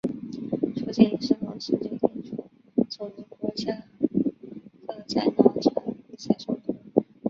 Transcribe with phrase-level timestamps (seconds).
[0.79, 2.49] 抽签仪式同时决定出
[2.89, 3.83] 种子国将
[4.87, 5.73] 各在哪场
[6.09, 7.03] 预赛中投票。